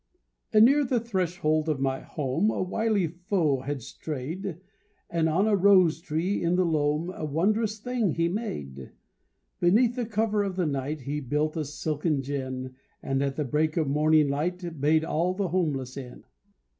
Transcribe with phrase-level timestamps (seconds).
[0.51, 4.59] Anear the threshold of my home A wily foe had strayed,
[5.11, 8.93] And on a rose tree in the loam A wondrous thing he made;
[9.59, 13.77] Beneath the cover of the night He built a silken gin, And at the break
[13.77, 16.23] of morning light Bade all the homeless in.